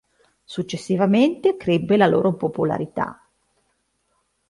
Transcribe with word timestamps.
Successivamente, 0.43 1.57
crebbe 1.57 1.95
la 1.95 2.07
loro 2.07 2.33
popolarità. 2.33 3.23